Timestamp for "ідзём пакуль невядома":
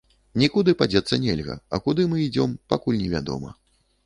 2.25-3.57